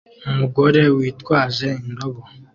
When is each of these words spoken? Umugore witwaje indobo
Umugore 0.29 0.81
witwaje 0.97 1.69
indobo 1.87 2.21